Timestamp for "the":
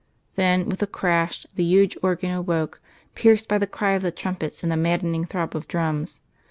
1.53-1.63, 3.59-3.67, 4.01-4.09, 4.71-4.75